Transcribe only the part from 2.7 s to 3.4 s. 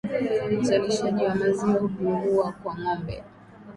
ngombe